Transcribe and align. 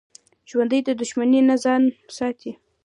ژوندي 0.49 0.79
د 0.83 0.89
دښمنۍ 1.01 1.41
نه 1.49 1.55
ځان 1.63 1.81
ساتي 2.17 2.51